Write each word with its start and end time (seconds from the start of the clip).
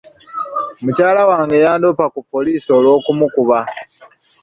Mukyala 0.83 1.21
wange 1.29 1.55
yandoopa 1.63 2.05
ku 2.13 2.19
poliisi 2.31 2.67
olw'okumukuba. 2.77 3.59